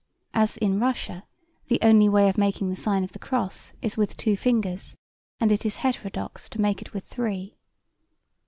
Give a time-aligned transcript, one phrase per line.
[0.33, 1.25] (As in Russia
[1.67, 4.97] the only way of making the sign of the cross is with two fingers
[5.39, 7.55] and it is heterodox to make it with three.